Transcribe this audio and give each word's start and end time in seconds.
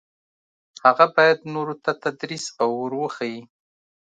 هغه 0.83 1.05
باید 1.15 1.39
نورو 1.53 1.73
ته 1.83 1.91
تدریس 2.03 2.45
او 2.61 2.69
ور 2.81 2.91
وښيي. 3.01 3.41